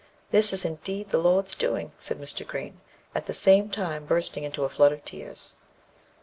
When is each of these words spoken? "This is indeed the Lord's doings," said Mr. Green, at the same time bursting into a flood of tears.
"This 0.31 0.51
is 0.51 0.65
indeed 0.65 1.09
the 1.09 1.19
Lord's 1.19 1.53
doings," 1.53 1.91
said 1.99 2.17
Mr. 2.19 2.43
Green, 2.43 2.81
at 3.13 3.27
the 3.27 3.35
same 3.35 3.69
time 3.69 4.07
bursting 4.07 4.43
into 4.43 4.63
a 4.63 4.67
flood 4.69 4.91
of 4.91 5.05
tears. 5.05 5.53